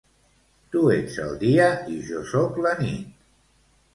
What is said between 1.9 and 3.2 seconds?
i jo sóc la nit